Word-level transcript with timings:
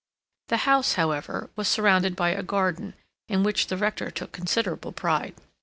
The 0.47 0.57
house, 0.65 0.93
however, 0.93 1.51
was 1.55 1.67
surrounded 1.67 2.15
by 2.15 2.29
a 2.29 2.41
garden, 2.41 2.95
in 3.29 3.43
which 3.43 3.67
the 3.67 3.77
Rector 3.77 4.09
took 4.09 4.31
considerable 4.31 4.91
pride. 4.93 5.35